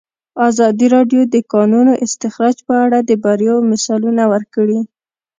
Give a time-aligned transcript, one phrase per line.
[0.49, 4.79] ازادي راډیو د د کانونو استخراج په اړه د بریاوو مثالونه ورکړي.